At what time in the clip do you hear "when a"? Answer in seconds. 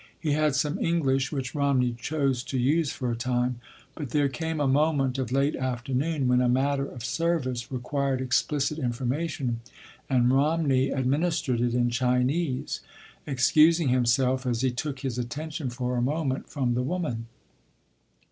6.27-6.49